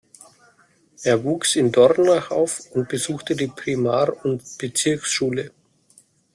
[1.03, 5.51] Er wuchs in Dornach auf und besuchte die Primar- und Bezirksschule.